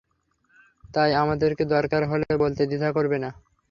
[0.89, 3.29] তাই আমাদেরকে দরকার হলে বলতে দ্বিধা করবে না।